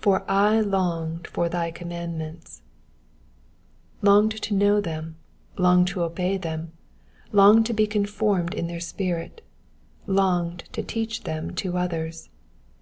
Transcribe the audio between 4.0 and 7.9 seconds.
Longed to know them, longed to obey them, longed to be